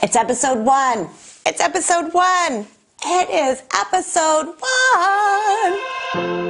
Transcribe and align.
It's 0.00 0.14
episode 0.14 0.64
one. 0.64 1.08
It's 1.44 1.60
episode 1.60 2.14
one. 2.14 2.66
It 3.04 3.30
is 3.30 3.62
episode 3.74 4.54
one. 6.14 6.47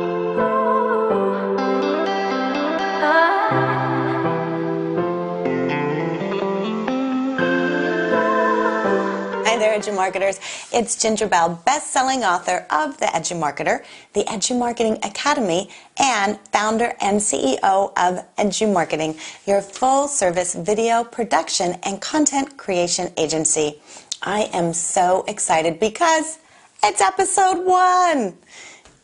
There, 9.59 9.79
EduMarketers. 9.79 10.39
It's 10.73 11.01
Ginger 11.01 11.27
Bell, 11.27 11.61
best-selling 11.67 12.23
author 12.23 12.67
of 12.71 12.97
The 12.99 13.07
EduMarketer, 13.07 13.85
the 14.13 14.23
EduMarketing 14.25 15.05
Academy, 15.05 15.71
and 15.99 16.39
founder 16.53 16.95
and 17.01 17.19
CEO 17.19 17.93
of 17.97 18.25
EduMarketing, 18.37 19.19
your 19.47 19.61
full-service 19.61 20.55
video 20.55 21.03
production 21.03 21.77
and 21.83 22.01
content 22.01 22.57
creation 22.57 23.13
agency. 23.17 23.81
I 24.23 24.49
am 24.53 24.73
so 24.73 25.25
excited 25.27 25.81
because 25.81 26.39
it's 26.85 27.01
episode 27.01 27.67
one. 27.67 28.39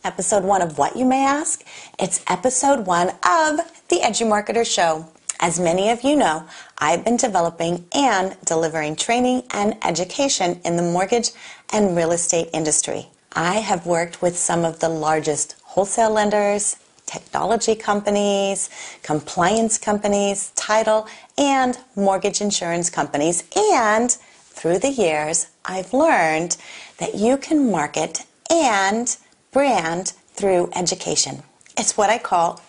Episode 0.05 0.45
one 0.45 0.62
of 0.62 0.78
what, 0.78 0.97
you 0.97 1.05
may 1.05 1.25
ask? 1.25 1.64
It's 1.98 2.23
episode 2.28 2.86
one 2.86 3.09
of 3.09 3.59
The 3.89 4.00
EduMarketer 4.05 4.64
Show. 4.64 5.09
As 5.45 5.61
many 5.61 5.91
of 5.91 6.01
you 6.01 6.16
know, 6.16 6.47
I've 6.79 7.05
been 7.05 7.19
developing 7.19 7.84
and 7.95 8.34
delivering 8.47 8.97
training 8.97 9.43
and 9.51 9.77
education 9.84 10.59
in 10.65 10.77
the 10.77 10.83
mortgage 10.83 11.33
and 11.70 11.95
real 11.95 12.12
estate 12.12 12.48
industry. 12.55 13.09
I 13.34 13.57
have 13.57 13.84
worked 13.84 14.23
with 14.23 14.39
some 14.39 14.65
of 14.65 14.80
the 14.80 14.89
largest 14.89 15.57
wholesale 15.62 16.11
lenders, 16.11 16.77
technology 17.05 17.75
companies, 17.75 18.70
compliance 19.03 19.77
companies, 19.77 20.51
title, 20.57 21.07
and 21.37 21.77
mortgage 21.95 22.41
insurance 22.41 22.89
companies. 22.89 23.45
And 23.55 24.11
through 24.11 24.79
the 24.79 24.92
years, 24.92 25.48
I've 25.67 25.92
learned 25.92 26.56
that 26.97 27.17
you 27.17 27.37
can 27.37 27.70
market 27.70 28.25
and 28.51 29.14
brand 29.53 30.14
through 30.33 30.70
education. 30.75 31.42
It's 31.77 31.98
what 31.98 32.08
I 32.08 32.17
call 32.17 32.62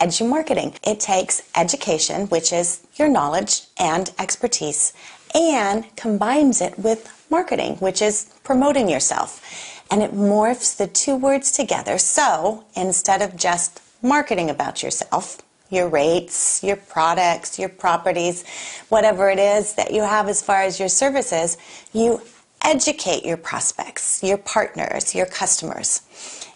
EduMarketing. 0.00 0.78
It 0.82 0.98
takes 0.98 1.42
education, 1.54 2.26
which 2.28 2.52
is 2.52 2.80
your 2.96 3.08
knowledge 3.08 3.62
and 3.78 4.10
expertise, 4.18 4.94
and 5.34 5.84
combines 5.96 6.60
it 6.60 6.78
with 6.78 7.26
marketing, 7.30 7.76
which 7.76 8.00
is 8.00 8.32
promoting 8.42 8.88
yourself. 8.88 9.84
And 9.90 10.02
it 10.02 10.12
morphs 10.12 10.76
the 10.76 10.86
two 10.86 11.16
words 11.16 11.52
together. 11.52 11.98
So 11.98 12.64
instead 12.74 13.22
of 13.22 13.36
just 13.36 13.82
marketing 14.02 14.48
about 14.48 14.82
yourself, 14.82 15.42
your 15.68 15.88
rates, 15.88 16.64
your 16.64 16.76
products, 16.76 17.58
your 17.58 17.68
properties, 17.68 18.44
whatever 18.88 19.28
it 19.30 19.38
is 19.38 19.74
that 19.74 19.92
you 19.92 20.02
have 20.02 20.28
as 20.28 20.42
far 20.42 20.62
as 20.62 20.80
your 20.80 20.88
services, 20.88 21.58
you 21.92 22.20
educate 22.64 23.24
your 23.24 23.36
prospects, 23.36 24.22
your 24.22 24.38
partners, 24.38 25.14
your 25.14 25.26
customers. 25.26 26.02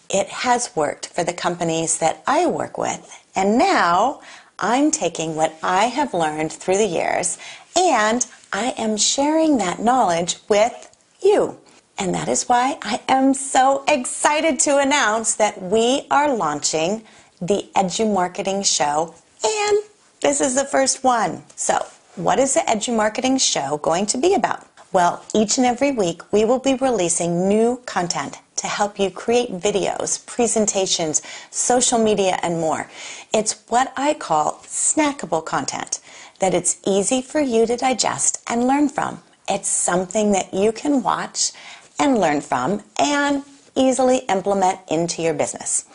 It 0.09 0.27
has 0.27 0.75
worked 0.75 1.07
for 1.07 1.23
the 1.23 1.33
companies 1.33 1.99
that 1.99 2.23
I 2.27 2.47
work 2.47 2.77
with 2.77 3.24
and 3.35 3.57
now 3.57 4.21
I'm 4.57 4.91
taking 4.91 5.35
what 5.35 5.57
I 5.61 5.85
have 5.85 6.13
learned 6.13 6.51
through 6.51 6.77
the 6.77 6.85
years 6.85 7.37
and 7.75 8.25
I 8.53 8.73
am 8.77 8.95
sharing 8.97 9.57
that 9.57 9.79
knowledge 9.79 10.37
with 10.47 10.89
you. 11.21 11.57
And 11.97 12.13
that 12.13 12.27
is 12.27 12.47
why 12.47 12.77
I 12.81 13.01
am 13.07 13.33
so 13.33 13.83
excited 13.87 14.59
to 14.61 14.77
announce 14.77 15.35
that 15.35 15.61
we 15.61 16.07
are 16.11 16.33
launching 16.35 17.03
the 17.41 17.69
EduMarketing 17.75 18.65
Show, 18.65 19.13
and 19.43 19.77
this 20.21 20.41
is 20.41 20.55
the 20.55 20.65
first 20.65 21.03
one. 21.03 21.43
So, 21.55 21.85
what 22.15 22.39
is 22.39 22.53
the 22.53 22.61
EduMarketing 22.61 23.39
Show 23.39 23.77
going 23.77 24.05
to 24.07 24.17
be 24.17 24.33
about? 24.33 24.67
Well, 24.93 25.23
each 25.33 25.57
and 25.57 25.65
every 25.65 25.91
week 25.91 26.21
we 26.31 26.45
will 26.45 26.59
be 26.59 26.75
releasing 26.75 27.47
new 27.47 27.81
content 27.85 28.39
to 28.57 28.67
help 28.67 28.99
you 28.99 29.09
create 29.09 29.51
videos, 29.51 30.25
presentations, 30.25 31.21
social 31.51 32.01
media, 32.01 32.39
and 32.41 32.59
more. 32.59 32.89
It's 33.33 33.63
what 33.67 33.93
I 33.97 34.13
call 34.13 34.59
snackable 34.63 35.45
content 35.45 35.99
that 36.39 36.53
it's 36.53 36.79
easy 36.85 37.21
for 37.21 37.39
you 37.39 37.65
to 37.65 37.77
digest 37.77 38.43
and 38.47 38.67
learn 38.67 38.89
from. 38.89 39.21
It's 39.47 39.69
something 39.69 40.31
that 40.31 40.53
you 40.53 40.71
can 40.71 41.03
watch 41.03 41.51
and 41.99 42.17
learn 42.17 42.41
from 42.41 42.83
and 42.97 43.43
easily 43.75 44.17
implement 44.29 44.79
into 44.89 45.21
your 45.21 45.33
business. 45.33 45.85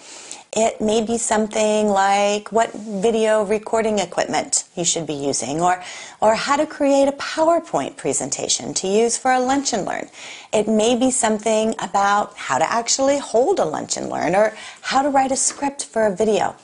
It 0.53 0.81
may 0.81 1.01
be 1.01 1.17
something 1.17 1.87
like 1.87 2.51
what 2.51 2.73
video 2.73 3.45
recording 3.45 4.01
equipment 4.01 4.65
you 4.75 4.85
should 4.85 5.07
be 5.07 5.15
using 5.15 5.61
or, 5.61 5.81
or 6.21 6.35
how 6.35 6.57
to 6.57 6.67
create 6.67 7.07
a 7.07 7.13
PowerPoint 7.13 7.97
presentation 7.97 8.75
to 8.75 8.89
use 8.89 9.17
for 9.17 9.31
a 9.31 9.39
lunch 9.39 9.73
and 9.73 9.85
learn. 9.85 10.09
It 10.53 10.67
may 10.67 10.97
be 10.97 11.13
something 11.13 11.77
about 11.79 12.37
how 12.37 12.59
to 12.59 12.69
actually 12.69 13.19
hold 13.19 13.61
a 13.61 13.65
lunch 13.65 13.97
and 13.97 14.09
learn 14.09 14.35
or 14.35 14.53
how 14.81 15.03
to 15.03 15.09
write 15.09 15.31
a 15.31 15.37
script 15.37 15.85
for 15.85 16.07
a 16.07 16.17
video. 16.17 16.57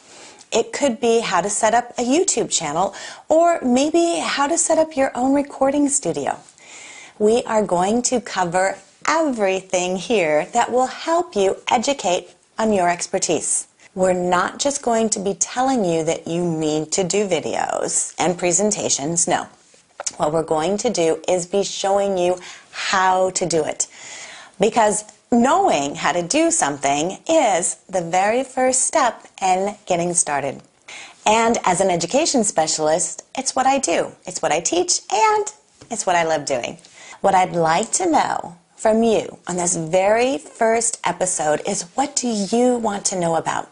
It 0.51 0.73
could 0.73 0.99
be 0.99 1.21
how 1.21 1.41
to 1.41 1.49
set 1.49 1.73
up 1.73 1.93
a 1.97 2.03
YouTube 2.03 2.51
channel 2.51 2.93
or 3.29 3.61
maybe 3.61 4.19
how 4.19 4.49
to 4.49 4.59
set 4.59 4.79
up 4.79 4.97
your 4.97 5.13
own 5.17 5.33
recording 5.33 5.89
studio. 5.89 6.41
We 7.21 7.45
are 7.45 7.63
going 7.63 8.03
to 8.03 8.21
cover 8.21 8.79
everything 9.07 9.95
here 9.95 10.47
that 10.47 10.73
will 10.73 10.87
help 10.87 11.37
you 11.37 11.59
educate 11.71 12.35
on 12.59 12.73
your 12.73 12.89
expertise. 12.89 13.69
We're 13.97 14.13
not 14.13 14.59
just 14.59 14.83
going 14.83 15.09
to 15.11 15.21
be 15.21 15.33
telling 15.33 15.83
you 15.83 16.05
that 16.05 16.29
you 16.29 16.45
need 16.45 16.93
to 16.93 17.03
do 17.03 17.27
videos 17.27 18.15
and 18.19 18.37
presentations. 18.37 19.27
No. 19.27 19.49
What 20.19 20.35
we're 20.35 20.43
going 20.43 20.77
to 20.79 20.91
do 20.91 21.23
is 21.27 21.47
be 21.47 21.65
showing 21.65 22.19
you 22.19 22.39
how 22.73 23.31
to 23.31 23.47
do 23.47 23.65
it. 23.65 23.87
Because 24.61 25.05
knowing 25.33 25.95
how 25.95 26.13
to 26.13 26.21
do 26.23 26.51
something 26.51 27.17
is 27.27 27.77
the 27.89 28.03
very 28.03 28.45
first 28.45 28.83
step 28.83 29.29
in 29.41 29.77
getting 29.87 30.13
started. 30.13 30.61
And 31.25 31.57
as 31.65 31.81
an 31.81 31.89
education 31.89 32.45
specialist, 32.45 33.25
it's 33.35 33.57
what 33.57 33.65
I 33.65 33.79
do. 33.79 34.13
It's 34.27 34.43
what 34.43 34.53
I 34.53 34.61
teach 34.61 35.01
and 35.11 35.47
it's 35.91 36.05
what 36.05 36.17
I 36.17 36.25
love 36.25 36.45
doing. 36.45 36.77
What 37.23 37.35
I'd 37.35 37.57
like 37.57 37.93
to 37.93 38.11
know 38.11 38.59
from 38.77 39.03
you 39.03 39.39
on 39.49 39.57
this 39.57 39.75
very 39.75 40.37
first 40.37 41.01
episode 41.03 41.63
is 41.67 41.85
what 41.95 42.15
do 42.15 42.29
you 42.29 42.77
want 42.77 43.07
to 43.07 43.19
know 43.19 43.37
about? 43.37 43.71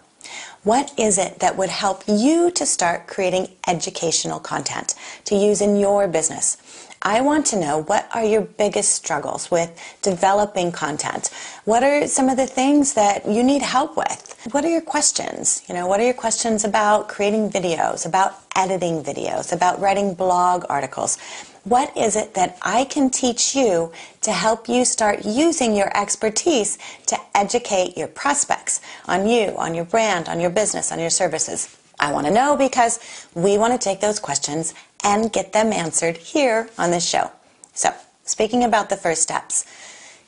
What 0.64 0.98
is 0.98 1.18
it 1.18 1.40
that 1.40 1.58
would 1.58 1.68
help 1.68 2.04
you 2.08 2.50
to 2.52 2.64
start 2.64 3.06
creating 3.06 3.48
educational 3.68 4.40
content 4.40 4.94
to 5.26 5.34
use 5.34 5.60
in 5.60 5.76
your 5.76 6.08
business? 6.08 6.56
I 7.02 7.20
want 7.20 7.44
to 7.46 7.60
know 7.60 7.82
what 7.82 8.08
are 8.14 8.24
your 8.24 8.40
biggest 8.40 8.94
struggles 8.94 9.50
with 9.50 9.78
developing 10.00 10.72
content? 10.72 11.28
What 11.66 11.82
are 11.82 12.06
some 12.06 12.30
of 12.30 12.38
the 12.38 12.46
things 12.46 12.94
that 12.94 13.28
you 13.28 13.42
need 13.42 13.60
help 13.60 13.94
with? 13.94 14.38
What 14.52 14.64
are 14.64 14.70
your 14.70 14.80
questions? 14.80 15.62
You 15.68 15.74
know, 15.74 15.86
what 15.86 16.00
are 16.00 16.04
your 16.04 16.14
questions 16.14 16.64
about 16.64 17.10
creating 17.10 17.50
videos, 17.50 18.06
about 18.06 18.40
editing 18.56 19.04
videos, 19.04 19.52
about 19.52 19.78
writing 19.82 20.14
blog 20.14 20.64
articles? 20.70 21.18
What 21.64 21.96
is 21.96 22.14
it 22.14 22.34
that 22.34 22.58
I 22.60 22.84
can 22.84 23.08
teach 23.08 23.56
you 23.56 23.90
to 24.20 24.32
help 24.32 24.68
you 24.68 24.84
start 24.84 25.24
using 25.24 25.74
your 25.74 25.90
expertise 25.96 26.76
to 27.06 27.18
educate 27.34 27.96
your 27.96 28.08
prospects 28.08 28.82
on 29.06 29.26
you, 29.26 29.54
on 29.56 29.74
your 29.74 29.86
brand, 29.86 30.28
on 30.28 30.40
your 30.40 30.50
business, 30.50 30.92
on 30.92 30.98
your 30.98 31.08
services? 31.08 31.74
I 31.98 32.12
want 32.12 32.26
to 32.26 32.32
know 32.32 32.54
because 32.54 33.26
we 33.34 33.56
want 33.56 33.72
to 33.72 33.82
take 33.82 34.00
those 34.00 34.20
questions 34.20 34.74
and 35.02 35.32
get 35.32 35.54
them 35.54 35.72
answered 35.72 36.18
here 36.18 36.68
on 36.76 36.90
this 36.90 37.08
show. 37.08 37.30
So, 37.72 37.94
speaking 38.24 38.62
about 38.62 38.90
the 38.90 38.96
first 38.96 39.22
steps, 39.22 39.64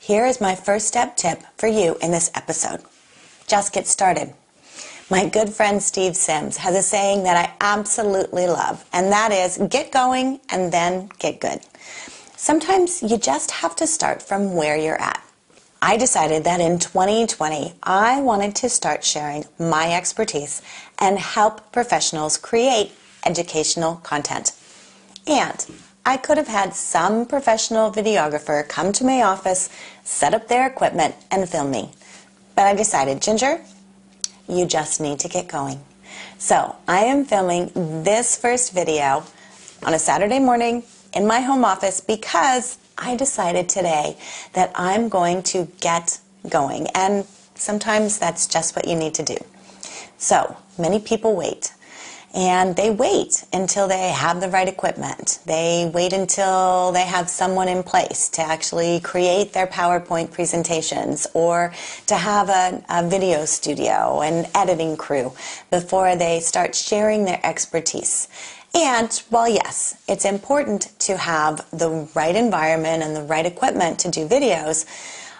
here 0.00 0.24
is 0.24 0.40
my 0.40 0.54
first 0.54 0.88
step 0.88 1.18
tip 1.18 1.42
for 1.58 1.66
you 1.66 1.98
in 2.00 2.12
this 2.12 2.30
episode. 2.34 2.80
Just 3.46 3.74
get 3.74 3.86
started. 3.86 4.32
My 5.08 5.28
good 5.28 5.50
friend 5.50 5.80
Steve 5.80 6.16
Sims 6.16 6.56
has 6.56 6.74
a 6.74 6.82
saying 6.82 7.22
that 7.22 7.36
I 7.36 7.54
absolutely 7.60 8.48
love, 8.48 8.84
and 8.92 9.12
that 9.12 9.30
is 9.30 9.56
get 9.70 9.92
going 9.92 10.40
and 10.50 10.72
then 10.72 11.10
get 11.20 11.40
good. 11.40 11.60
Sometimes 12.34 13.04
you 13.04 13.16
just 13.16 13.52
have 13.52 13.76
to 13.76 13.86
start 13.86 14.20
from 14.20 14.56
where 14.56 14.76
you're 14.76 15.00
at. 15.00 15.22
I 15.80 15.96
decided 15.96 16.42
that 16.42 16.60
in 16.60 16.80
2020, 16.80 17.74
I 17.84 18.20
wanted 18.20 18.56
to 18.56 18.68
start 18.68 19.04
sharing 19.04 19.44
my 19.60 19.94
expertise 19.94 20.60
and 20.98 21.20
help 21.20 21.70
professionals 21.70 22.36
create 22.36 22.90
educational 23.24 23.96
content. 23.96 24.50
And 25.28 25.64
I 26.04 26.16
could 26.16 26.36
have 26.36 26.48
had 26.48 26.74
some 26.74 27.26
professional 27.26 27.92
videographer 27.92 28.68
come 28.68 28.90
to 28.94 29.04
my 29.04 29.22
office, 29.22 29.68
set 30.02 30.34
up 30.34 30.48
their 30.48 30.66
equipment, 30.66 31.14
and 31.30 31.48
film 31.48 31.70
me. 31.70 31.92
But 32.56 32.66
I 32.66 32.74
decided, 32.74 33.22
Ginger, 33.22 33.60
you 34.48 34.66
just 34.66 35.00
need 35.00 35.18
to 35.20 35.28
get 35.28 35.48
going. 35.48 35.80
So 36.38 36.76
I 36.86 37.04
am 37.04 37.24
filming 37.24 37.70
this 38.04 38.36
first 38.36 38.72
video 38.72 39.24
on 39.84 39.94
a 39.94 39.98
Saturday 39.98 40.38
morning 40.38 40.84
in 41.12 41.26
my 41.26 41.40
home 41.40 41.64
office 41.64 42.00
because 42.00 42.78
I 42.98 43.16
decided 43.16 43.68
today 43.68 44.16
that 44.52 44.72
I'm 44.74 45.08
going 45.08 45.42
to 45.44 45.68
get 45.80 46.20
going. 46.48 46.86
And 46.94 47.26
sometimes 47.54 48.18
that's 48.18 48.46
just 48.46 48.76
what 48.76 48.86
you 48.86 48.94
need 48.94 49.14
to 49.14 49.22
do. 49.22 49.36
So 50.18 50.56
many 50.78 50.98
people 50.98 51.34
wait. 51.34 51.72
And 52.36 52.76
they 52.76 52.90
wait 52.90 53.44
until 53.54 53.88
they 53.88 54.10
have 54.10 54.42
the 54.42 54.50
right 54.50 54.68
equipment. 54.68 55.38
They 55.46 55.90
wait 55.92 56.12
until 56.12 56.92
they 56.92 57.06
have 57.06 57.30
someone 57.30 57.66
in 57.66 57.82
place 57.82 58.28
to 58.30 58.42
actually 58.42 59.00
create 59.00 59.54
their 59.54 59.66
PowerPoint 59.66 60.32
presentations 60.32 61.26
or 61.32 61.72
to 62.06 62.14
have 62.14 62.50
a, 62.50 62.84
a 62.90 63.08
video 63.08 63.46
studio 63.46 64.20
and 64.20 64.46
editing 64.54 64.98
crew 64.98 65.32
before 65.70 66.14
they 66.14 66.40
start 66.40 66.74
sharing 66.74 67.24
their 67.24 67.40
expertise. 67.42 68.28
And 68.74 69.10
while 69.30 69.48
yes, 69.48 69.96
it's 70.06 70.26
important 70.26 70.92
to 71.00 71.16
have 71.16 71.66
the 71.70 72.06
right 72.14 72.36
environment 72.36 73.02
and 73.02 73.16
the 73.16 73.22
right 73.22 73.46
equipment 73.46 73.98
to 74.00 74.10
do 74.10 74.28
videos, 74.28 74.84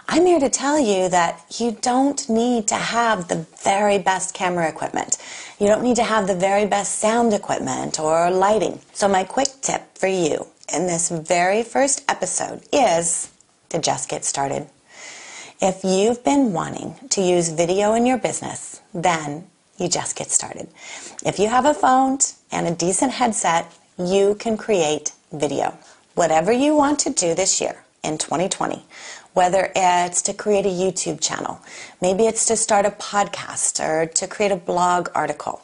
I'm 0.08 0.24
here 0.24 0.38
to 0.38 0.48
tell 0.48 0.78
you 0.78 1.08
that 1.08 1.44
you 1.58 1.72
don't 1.80 2.28
need 2.28 2.68
to 2.68 2.76
have 2.76 3.26
the 3.26 3.44
very 3.58 3.98
best 3.98 4.34
camera 4.34 4.68
equipment. 4.68 5.18
You 5.58 5.66
don't 5.66 5.82
need 5.82 5.96
to 5.96 6.04
have 6.04 6.28
the 6.28 6.34
very 6.34 6.64
best 6.64 7.00
sound 7.00 7.32
equipment 7.32 7.98
or 7.98 8.30
lighting. 8.30 8.80
So 8.92 9.08
my 9.08 9.24
quick 9.24 9.48
tip 9.62 9.98
for 9.98 10.06
you 10.06 10.46
in 10.72 10.86
this 10.86 11.08
very 11.08 11.64
first 11.64 12.04
episode 12.08 12.62
is 12.72 13.32
to 13.70 13.80
just 13.80 14.08
get 14.08 14.24
started. 14.24 14.68
If 15.60 15.82
you've 15.82 16.22
been 16.22 16.52
wanting 16.52 16.94
to 17.10 17.20
use 17.20 17.48
video 17.48 17.94
in 17.94 18.06
your 18.06 18.18
business, 18.18 18.80
then 18.94 19.48
you 19.76 19.88
just 19.88 20.14
get 20.16 20.30
started. 20.30 20.68
If 21.24 21.40
you 21.40 21.48
have 21.48 21.64
a 21.64 21.74
phone 21.74 22.18
and 22.52 22.68
a 22.68 22.74
decent 22.74 23.12
headset, 23.12 23.72
you 23.98 24.36
can 24.36 24.56
create 24.56 25.12
video. 25.32 25.76
Whatever 26.14 26.52
you 26.52 26.76
want 26.76 27.00
to 27.00 27.10
do 27.10 27.34
this 27.34 27.60
year 27.60 27.85
in 28.06 28.18
2020, 28.18 28.84
whether 29.34 29.70
it's 29.74 30.22
to 30.22 30.32
create 30.32 30.64
a 30.64 30.70
YouTube 30.70 31.20
channel, 31.20 31.60
maybe 32.00 32.26
it's 32.26 32.46
to 32.46 32.56
start 32.56 32.86
a 32.86 32.90
podcast 32.90 33.84
or 33.84 34.06
to 34.06 34.26
create 34.26 34.52
a 34.52 34.56
blog 34.56 35.08
article. 35.14 35.60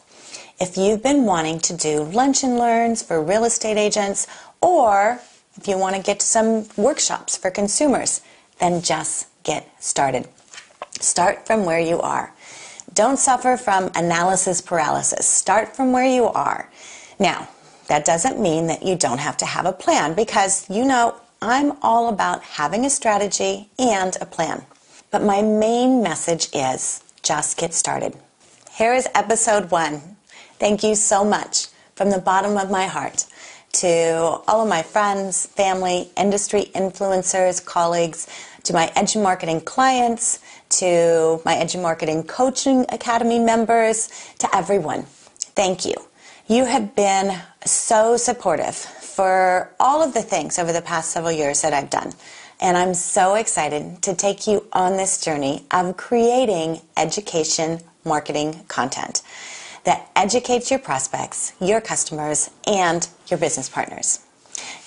If 0.60 0.76
you've 0.76 1.02
been 1.02 1.24
wanting 1.24 1.60
to 1.60 1.76
do 1.76 2.02
lunch 2.02 2.42
and 2.42 2.58
learns 2.58 3.02
for 3.02 3.22
real 3.22 3.44
estate 3.44 3.78
agents, 3.78 4.26
or 4.60 5.20
if 5.56 5.66
you 5.66 5.78
want 5.78 5.96
to 5.96 6.02
get 6.02 6.22
some 6.22 6.66
workshops 6.76 7.36
for 7.36 7.50
consumers, 7.50 8.20
then 8.58 8.82
just 8.82 9.28
get 9.42 9.68
started. 9.82 10.28
Start 11.00 11.46
from 11.46 11.64
where 11.64 11.80
you 11.80 12.00
are. 12.00 12.32
Don't 12.94 13.18
suffer 13.18 13.56
from 13.56 13.90
analysis 13.94 14.60
paralysis. 14.60 15.26
Start 15.26 15.74
from 15.74 15.92
where 15.92 16.06
you 16.06 16.26
are. 16.26 16.70
Now, 17.18 17.48
that 17.88 18.04
doesn't 18.04 18.40
mean 18.40 18.68
that 18.68 18.82
you 18.82 18.96
don't 18.96 19.18
have 19.18 19.36
to 19.38 19.46
have 19.46 19.66
a 19.66 19.72
plan 19.72 20.14
because 20.14 20.68
you 20.70 20.84
know 20.84 21.16
I'm 21.42 21.72
all 21.82 22.08
about 22.08 22.40
having 22.44 22.86
a 22.86 22.90
strategy 22.90 23.68
and 23.76 24.16
a 24.20 24.26
plan. 24.26 24.64
But 25.10 25.24
my 25.24 25.42
main 25.42 26.00
message 26.00 26.48
is 26.54 27.02
just 27.24 27.58
get 27.58 27.74
started. 27.74 28.14
Here 28.70 28.94
is 28.94 29.08
episode 29.12 29.72
one. 29.72 30.00
Thank 30.60 30.84
you 30.84 30.94
so 30.94 31.24
much 31.24 31.66
from 31.96 32.10
the 32.10 32.20
bottom 32.20 32.56
of 32.56 32.70
my 32.70 32.86
heart 32.86 33.26
to 33.72 34.40
all 34.46 34.62
of 34.62 34.68
my 34.68 34.84
friends, 34.84 35.46
family, 35.46 36.12
industry 36.16 36.70
influencers, 36.76 37.64
colleagues, 37.64 38.28
to 38.62 38.72
my 38.72 38.86
EduMarketing 38.94 39.64
clients, 39.64 40.38
to 40.68 41.42
my 41.44 41.56
EduMarketing 41.56 42.28
Coaching 42.28 42.86
Academy 42.90 43.40
members, 43.40 44.10
to 44.38 44.48
everyone. 44.54 45.02
Thank 45.56 45.84
you. 45.84 45.94
You 46.46 46.66
have 46.66 46.94
been 46.94 47.36
so 47.64 48.16
supportive 48.16 48.76
for 49.22 49.72
all 49.78 50.02
of 50.02 50.14
the 50.14 50.20
things 50.20 50.58
over 50.58 50.72
the 50.72 50.82
past 50.82 51.12
several 51.12 51.30
years 51.30 51.62
that 51.62 51.72
I've 51.72 51.90
done. 51.90 52.12
And 52.60 52.76
I'm 52.76 52.92
so 52.92 53.36
excited 53.36 54.02
to 54.02 54.16
take 54.16 54.48
you 54.48 54.66
on 54.72 54.96
this 54.96 55.24
journey 55.24 55.64
of 55.70 55.96
creating 55.96 56.80
education 56.96 57.78
marketing 58.04 58.64
content 58.66 59.22
that 59.84 60.10
educates 60.16 60.72
your 60.72 60.80
prospects, 60.80 61.52
your 61.60 61.80
customers, 61.80 62.50
and 62.66 63.08
your 63.28 63.38
business 63.38 63.68
partners. 63.68 64.26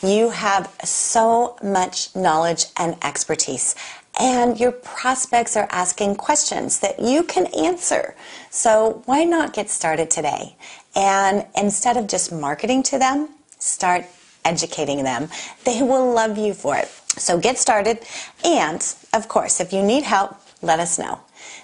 You 0.04 0.32
have 0.32 0.70
so 0.84 1.58
much 1.64 2.14
knowledge 2.14 2.66
and 2.76 2.98
expertise, 3.02 3.74
and 4.20 4.60
your 4.60 4.74
prospects 4.74 5.56
are 5.56 5.70
asking 5.72 6.18
questions 6.18 6.82
that 6.82 7.00
you 7.00 7.24
can 7.24 7.46
answer. 7.58 8.16
So, 8.50 9.02
why 9.06 9.24
not 9.24 9.54
get 9.54 9.70
started 9.70 10.12
today? 10.12 10.58
And 10.94 11.46
instead 11.56 11.96
of 11.96 12.08
just 12.08 12.34
marketing 12.34 12.84
to 12.84 13.00
them, 13.00 13.30
start 13.60 14.06
educating 14.46 15.04
them. 15.04 15.30
They 15.66 15.82
will 15.82 16.14
love 16.14 16.38
you 16.38 16.54
for 16.54 16.78
it. 16.78 16.88
So 17.18 17.38
get 17.38 17.58
started. 17.58 18.00
And 18.44 18.86
of 19.14 19.28
course, 19.28 19.60
if 19.60 19.74
you 19.74 19.84
need 19.84 20.04
help, 20.04 20.38
let 20.62 20.80
us 20.80 20.98
know. 20.98 21.20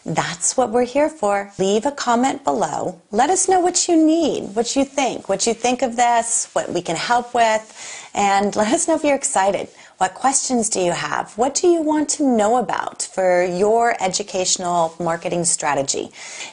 That's 0.06 0.58
what 0.58 0.72
we're 0.72 0.86
here 0.86 1.10
for. 1.10 1.52
Leave 1.58 1.86
a 1.86 1.92
comment 1.92 2.44
below. 2.44 3.00
Let 3.12 3.30
us 3.30 3.48
know 3.48 3.60
what 3.60 3.88
you 3.88 3.96
need, 3.96 4.56
what 4.56 4.76
you 4.76 4.84
think, 4.84 5.30
what 5.30 5.46
you 5.46 5.54
think 5.54 5.82
of 5.82 5.96
this, 5.96 6.50
what 6.54 6.70
we 6.70 6.82
can 6.82 6.96
help 6.96 7.34
with, 7.34 8.10
and 8.14 8.56
let 8.56 8.74
us 8.74 8.88
know 8.88 8.96
if 8.96 9.04
you're 9.04 9.16
excited. 9.16 9.70
What 10.02 10.16
questions 10.16 10.68
do 10.68 10.80
you 10.80 10.94
have? 10.94 11.38
What 11.38 11.54
do 11.54 11.68
you 11.68 11.84
want 11.84 12.10
to 12.18 12.24
know 12.24 12.58
about 12.58 13.04
for 13.04 13.44
your 13.44 13.96
educational 14.02 14.96
marketing 15.00 15.46
strategy? 15.46 16.10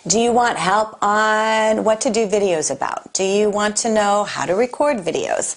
Do 0.06 0.21
you 0.21 0.33
want 0.33 0.59
help 0.59 1.03
on 1.03 1.83
what 1.83 2.03
to 2.03 2.11
do 2.11 2.29
videos 2.29 2.71
about? 2.71 3.15
Do 3.15 3.25
you 3.25 3.49
want 3.49 3.75
to 3.79 3.89
know 3.89 4.25
how 4.25 4.45
to 4.45 4.53
record 4.53 4.99
videos? 4.99 5.56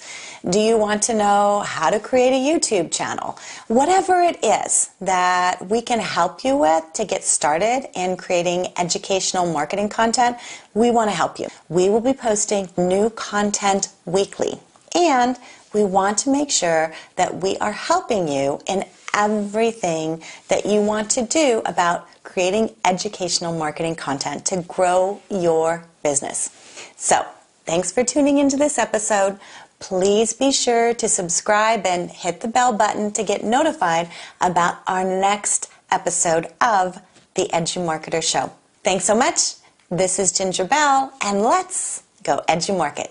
Do 0.49 0.57
you 0.57 0.77
want 0.77 1.03
to 1.03 1.13
know 1.13 1.65
how 1.67 1.89
to 1.89 1.99
create 1.99 2.31
a 2.31 2.39
YouTube 2.39 2.93
channel? 2.93 3.37
Whatever 3.67 4.21
it 4.21 4.41
is 4.41 4.91
that 5.01 5.67
we 5.67 5.81
can 5.81 5.99
help 5.99 6.45
you 6.45 6.55
with 6.55 6.93
to 6.93 7.03
get 7.03 7.25
started 7.25 7.89
in 7.93 8.15
creating 8.15 8.67
educational 8.77 9.51
marketing 9.51 9.89
content, 9.89 10.37
we 10.73 10.91
want 10.91 11.09
to 11.09 11.15
help 11.17 11.39
you. 11.39 11.49
We 11.67 11.89
will 11.89 11.99
be 11.99 12.13
posting 12.13 12.69
new 12.77 13.09
content 13.09 13.89
weekly. 14.05 14.53
And 14.95 15.37
we 15.73 15.83
want 15.83 16.17
to 16.19 16.29
make 16.29 16.51
sure 16.51 16.93
that 17.15 17.41
we 17.41 17.57
are 17.57 17.71
helping 17.71 18.27
you 18.27 18.59
in 18.67 18.85
everything 19.13 20.23
that 20.47 20.65
you 20.65 20.81
want 20.81 21.09
to 21.11 21.25
do 21.25 21.61
about 21.65 22.07
creating 22.23 22.73
educational 22.85 23.57
marketing 23.57 23.95
content 23.95 24.45
to 24.45 24.61
grow 24.63 25.21
your 25.29 25.85
business. 26.03 26.49
So, 26.95 27.25
thanks 27.65 27.91
for 27.91 28.03
tuning 28.03 28.37
into 28.37 28.57
this 28.57 28.77
episode. 28.77 29.39
Please 29.79 30.33
be 30.33 30.51
sure 30.51 30.93
to 30.93 31.09
subscribe 31.09 31.85
and 31.85 32.09
hit 32.09 32.41
the 32.41 32.47
bell 32.47 32.71
button 32.71 33.11
to 33.13 33.23
get 33.23 33.43
notified 33.43 34.09
about 34.39 34.79
our 34.87 35.03
next 35.03 35.71
episode 35.89 36.47
of 36.61 37.01
the 37.35 37.49
Edu 37.53 37.83
Marketer 37.85 38.23
Show. 38.23 38.51
Thanks 38.83 39.05
so 39.05 39.15
much. 39.15 39.55
This 39.89 40.19
is 40.19 40.31
Ginger 40.31 40.65
Bell, 40.65 41.11
and 41.21 41.41
let's 41.41 42.03
go 42.23 42.41
Edu 42.47 42.77
Market. 42.77 43.10